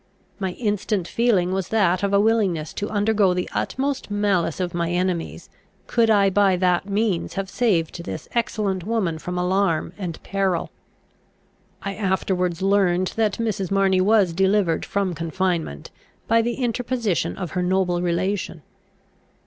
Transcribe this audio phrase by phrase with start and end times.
[0.39, 4.89] My instant feeling was that of a willingness to undergo the utmost malice of my
[4.89, 5.47] enemies,
[5.85, 10.71] could I by that means have saved this excellent woman from alarm and peril.
[11.83, 13.69] I afterwards learned that Mrs.
[13.69, 15.91] Marney was delivered from confinement,
[16.27, 18.63] by the interposition of her noble relation.